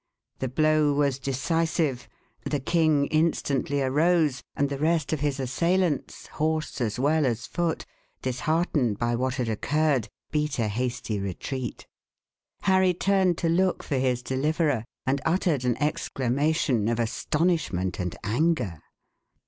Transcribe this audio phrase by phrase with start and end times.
[0.39, 2.09] The blow was decisive;
[2.43, 7.85] the king instantly arose, and the rest of his assailants horse as well as foot
[8.23, 11.85] disheartened by what had occurred, beat a hasty retreat.
[12.61, 18.79] Harry turned to look for his deliverer, and uttered an exclamation of astonishment and anger.